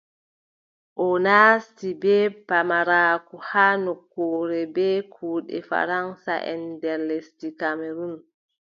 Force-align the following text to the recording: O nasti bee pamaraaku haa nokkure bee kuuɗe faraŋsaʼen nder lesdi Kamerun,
O 1.03 1.05
nasti 1.25 1.87
bee 2.01 2.25
pamaraaku 2.47 3.35
haa 3.49 3.73
nokkure 3.85 4.61
bee 4.75 4.97
kuuɗe 5.13 5.57
faraŋsaʼen 5.69 6.59
nder 6.73 6.99
lesdi 7.09 7.49
Kamerun, 7.59 8.15